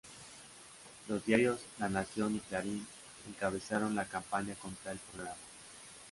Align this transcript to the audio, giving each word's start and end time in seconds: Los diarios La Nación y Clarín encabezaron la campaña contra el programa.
Los 1.07 1.23
diarios 1.27 1.59
La 1.77 1.87
Nación 1.87 2.35
y 2.35 2.39
Clarín 2.39 2.87
encabezaron 3.27 3.93
la 3.93 4.05
campaña 4.05 4.55
contra 4.55 4.93
el 4.93 4.97
programa. 4.97 5.35